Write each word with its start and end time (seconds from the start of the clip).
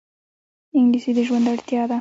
انګلیسي 0.77 1.11
د 1.15 1.19
ژوند 1.27 1.45
اړتیا 1.53 1.81
ده 1.87 1.89